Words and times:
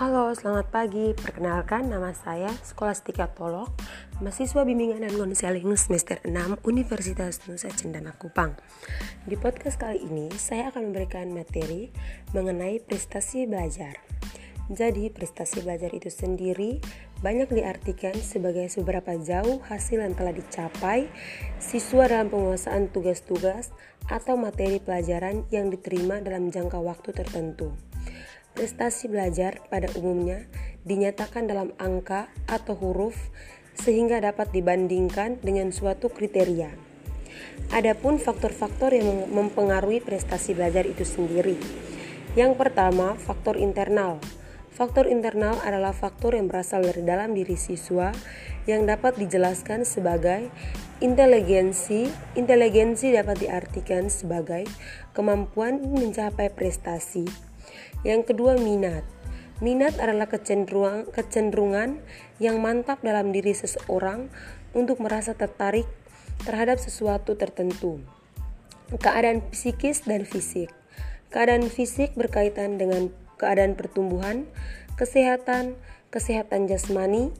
Halo, 0.00 0.32
selamat 0.32 0.72
pagi. 0.72 1.12
Perkenalkan, 1.12 1.92
nama 1.92 2.16
saya 2.16 2.48
Skolastika 2.64 3.28
Tolok, 3.36 3.68
mahasiswa 4.24 4.64
bimbingan 4.64 5.04
dan 5.04 5.12
konseling 5.12 5.76
semester 5.76 6.16
6 6.24 6.56
Universitas 6.64 7.44
Nusa 7.44 7.68
Cendana 7.68 8.16
Kupang. 8.16 8.56
Di 9.28 9.36
podcast 9.36 9.76
kali 9.76 10.00
ini, 10.00 10.32
saya 10.40 10.72
akan 10.72 10.88
memberikan 10.88 11.28
materi 11.36 11.92
mengenai 12.32 12.80
prestasi 12.80 13.44
belajar. 13.44 14.00
Jadi, 14.72 15.12
prestasi 15.12 15.60
belajar 15.60 15.92
itu 15.92 16.08
sendiri 16.08 16.80
banyak 17.20 17.52
diartikan 17.52 18.16
sebagai 18.16 18.72
seberapa 18.72 19.20
jauh 19.20 19.60
hasil 19.68 20.00
yang 20.00 20.16
telah 20.16 20.32
dicapai 20.32 21.12
siswa 21.60 22.08
dalam 22.08 22.32
penguasaan 22.32 22.88
tugas-tugas 22.88 23.68
atau 24.08 24.40
materi 24.40 24.80
pelajaran 24.80 25.44
yang 25.52 25.68
diterima 25.68 26.24
dalam 26.24 26.48
jangka 26.48 26.80
waktu 26.80 27.12
tertentu. 27.12 27.76
Prestasi 28.50 29.06
belajar 29.06 29.62
pada 29.70 29.86
umumnya 29.94 30.44
dinyatakan 30.82 31.46
dalam 31.46 31.70
angka 31.78 32.32
atau 32.50 32.74
huruf 32.74 33.16
sehingga 33.78 34.20
dapat 34.20 34.50
dibandingkan 34.50 35.38
dengan 35.40 35.70
suatu 35.70 36.10
kriteria. 36.10 36.68
Adapun 37.70 38.18
faktor-faktor 38.18 38.90
yang 38.90 39.30
mempengaruhi 39.30 40.02
prestasi 40.02 40.58
belajar 40.58 40.84
itu 40.84 41.06
sendiri. 41.06 41.54
Yang 42.34 42.58
pertama, 42.58 43.14
faktor 43.14 43.54
internal. 43.54 44.18
Faktor 44.74 45.06
internal 45.06 45.58
adalah 45.62 45.94
faktor 45.94 46.34
yang 46.34 46.50
berasal 46.50 46.82
dari 46.82 47.06
dalam 47.06 47.34
diri 47.36 47.54
siswa 47.54 48.10
yang 48.66 48.86
dapat 48.86 49.14
dijelaskan 49.18 49.86
sebagai 49.86 50.50
inteligensi. 50.98 52.10
Inteligensi 52.34 53.14
dapat 53.14 53.46
diartikan 53.46 54.10
sebagai 54.10 54.66
kemampuan 55.14 55.78
mencapai 55.94 56.50
prestasi 56.50 57.49
yang 58.02 58.24
kedua, 58.24 58.56
minat. 58.56 59.02
Minat 59.60 60.00
adalah 60.00 60.24
kecenderungan, 60.24 61.12
kecenderungan 61.12 62.00
yang 62.40 62.64
mantap 62.64 63.04
dalam 63.04 63.28
diri 63.28 63.52
seseorang 63.52 64.32
untuk 64.72 65.04
merasa 65.04 65.36
tertarik 65.36 65.84
terhadap 66.48 66.80
sesuatu 66.80 67.36
tertentu. 67.36 68.00
Keadaan 68.88 69.44
psikis 69.52 70.08
dan 70.08 70.24
fisik. 70.24 70.72
Keadaan 71.30 71.68
fisik 71.68 72.16
berkaitan 72.16 72.80
dengan 72.80 73.12
keadaan 73.36 73.76
pertumbuhan, 73.76 74.48
kesehatan, 74.96 75.76
kesehatan 76.08 76.66
jasmani, 76.66 77.30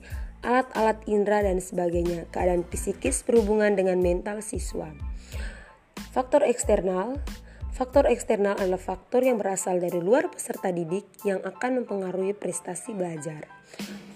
alat-alat 0.45 1.01
indera 1.09 1.41
dan 1.41 1.57
sebagainya. 1.57 2.29
Keadaan 2.29 2.63
psikis 2.69 3.25
berhubungan 3.25 3.73
dengan 3.73 3.97
mental 3.99 4.45
siswa. 4.45 4.93
Faktor 6.13 6.45
eksternal 6.45 7.17
Faktor 7.81 8.05
eksternal 8.13 8.61
adalah 8.61 8.77
faktor 8.77 9.25
yang 9.25 9.41
berasal 9.41 9.81
dari 9.81 9.97
luar 9.97 10.29
peserta 10.29 10.69
didik 10.69 11.17
yang 11.25 11.41
akan 11.41 11.81
mempengaruhi 11.81 12.37
prestasi 12.37 12.93
belajar. 12.93 13.49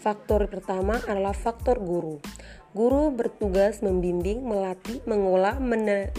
Faktor 0.06 0.46
pertama 0.46 1.02
adalah 1.10 1.34
faktor 1.34 1.82
guru. 1.82 2.22
Guru 2.78 3.10
bertugas 3.10 3.82
membimbing, 3.82 4.46
melatih, 4.46 5.02
mengolah, 5.10 5.58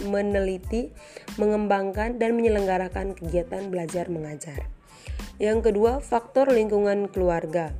meneliti, 0.03 0.91
mengembangkan, 1.39 2.19
dan 2.19 2.35
menyelenggarakan 2.35 3.15
kegiatan 3.15 3.71
belajar 3.71 4.11
mengajar. 4.11 4.67
Yang 5.39 5.71
kedua, 5.71 6.03
faktor 6.03 6.51
lingkungan 6.51 7.07
keluarga. 7.07 7.71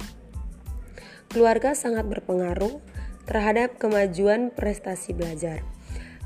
Keluarga 1.28 1.76
sangat 1.76 2.08
berpengaruh 2.08 2.80
terhadap 3.28 3.76
kemajuan 3.76 4.48
prestasi 4.48 5.12
belajar. 5.12 5.60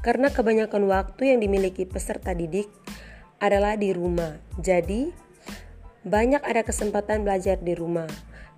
Karena 0.05 0.29
kebanyakan 0.29 0.85
waktu 0.85 1.33
yang 1.33 1.41
dimiliki 1.41 1.89
peserta 1.89 2.37
didik 2.37 2.69
adalah 3.41 3.73
di 3.73 3.89
rumah. 3.91 4.37
Jadi, 4.61 5.09
banyak 6.05 6.45
ada 6.45 6.61
kesempatan 6.61 7.25
belajar 7.25 7.57
di 7.57 7.73
rumah. 7.73 8.07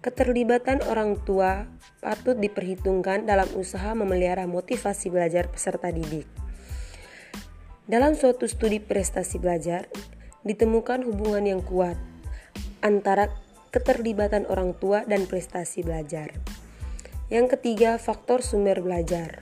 Keterlibatan 0.04 0.84
orang 0.92 1.16
tua 1.24 1.64
patut 2.04 2.36
diperhitungkan 2.36 3.24
dalam 3.24 3.48
usaha 3.56 3.96
memelihara 3.96 4.44
motivasi 4.44 5.08
belajar 5.08 5.48
peserta 5.48 5.88
didik. 5.88 6.28
Dalam 7.88 8.16
suatu 8.16 8.44
studi 8.48 8.84
prestasi 8.84 9.40
belajar, 9.40 9.88
ditemukan 10.44 11.08
hubungan 11.08 11.48
yang 11.48 11.64
kuat 11.64 11.96
antara 12.84 13.32
keterlibatan 13.72 14.44
orang 14.52 14.76
tua 14.76 15.08
dan 15.08 15.24
prestasi 15.24 15.88
belajar. 15.88 16.36
Yang 17.32 17.58
ketiga, 17.58 17.96
faktor 17.96 18.44
sumber 18.44 18.84
belajar. 18.84 19.40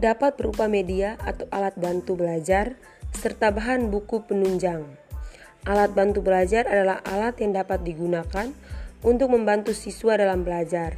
Dapat 0.00 0.40
berupa 0.40 0.64
media 0.68 1.20
atau 1.20 1.44
alat 1.52 1.76
bantu 1.76 2.16
belajar, 2.16 2.80
serta 3.14 3.54
bahan 3.54 3.88
buku 3.88 4.24
penunjang. 4.26 4.84
Alat 5.68 5.92
bantu 5.92 6.24
belajar 6.24 6.64
adalah 6.64 7.02
alat 7.04 7.36
yang 7.42 7.52
dapat 7.56 7.84
digunakan 7.84 8.48
untuk 9.02 9.30
membantu 9.30 9.76
siswa 9.76 10.16
dalam 10.16 10.42
belajar. 10.42 10.96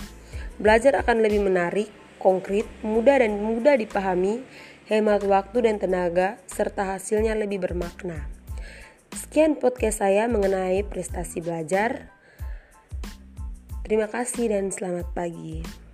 Belajar 0.60 1.00
akan 1.00 1.24
lebih 1.24 1.40
menarik, 1.42 1.88
konkret, 2.20 2.68
mudah 2.84 3.18
dan 3.18 3.40
mudah 3.40 3.74
dipahami, 3.80 4.44
hemat 4.86 5.24
waktu 5.24 5.64
dan 5.64 5.80
tenaga, 5.80 6.36
serta 6.46 6.96
hasilnya 6.96 7.32
lebih 7.34 7.62
bermakna. 7.64 8.28
Sekian 9.10 9.58
podcast 9.58 10.04
saya 10.04 10.30
mengenai 10.30 10.86
prestasi 10.86 11.42
belajar. 11.42 12.14
Terima 13.82 14.06
kasih 14.06 14.54
dan 14.54 14.70
selamat 14.70 15.10
pagi. 15.16 15.89